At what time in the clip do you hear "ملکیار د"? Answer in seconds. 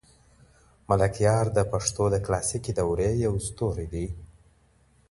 0.89-1.59